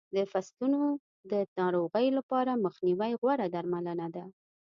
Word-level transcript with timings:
د 0.15 0.17
فصلونو 0.31 0.81
د 1.31 1.33
ناروغیو 1.59 2.15
لپاره 2.19 2.61
مخنیوی 2.65 3.11
غوره 3.21 3.47
درملنه 3.55 4.07
ده. 4.15 4.25